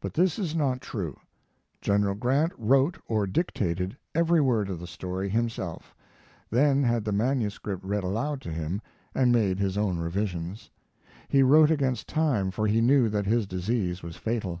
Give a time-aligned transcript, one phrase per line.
[0.00, 1.16] But this is not true.
[1.80, 5.94] General Grant wrote or dictated every word of the story himself,
[6.50, 8.82] then had the manuscript read aloud to him
[9.14, 10.70] and made his own revisions.
[11.28, 14.60] He wrote against time, for he knew that his disease was fatal.